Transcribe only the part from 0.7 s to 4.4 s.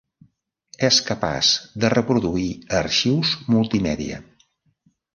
És capaç de reproduir arxius multimèdia.